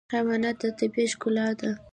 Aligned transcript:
حیوانات 0.13 0.57
د 0.61 0.63
طبیعت 0.79 1.11
ښکلا 1.13 1.47
ده. 1.59 1.71